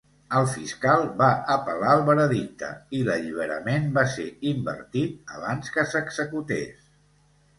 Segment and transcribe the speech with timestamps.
[0.37, 2.69] El fiscal va apel·lar el veredicte
[2.99, 6.91] i l'alliberament va ser invertit abans que s'executés.